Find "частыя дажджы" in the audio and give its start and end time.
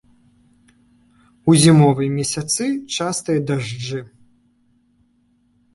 2.97-4.01